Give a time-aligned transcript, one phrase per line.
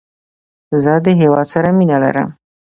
[0.83, 2.27] زه د هیواد سره مینه لرم.